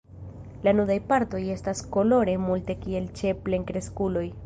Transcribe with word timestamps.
La 0.67 0.73
nudaj 0.77 0.95
partoj 1.11 1.43
estas 1.57 1.85
kolore 1.99 2.37
multe 2.49 2.81
kiel 2.87 3.15
ĉe 3.21 3.39
plenkreskuloj. 3.47 4.31